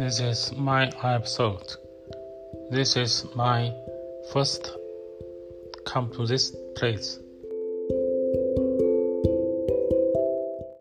[0.00, 1.76] This is my episode.
[2.70, 3.70] This is my
[4.32, 4.72] first
[5.84, 7.18] come to this place.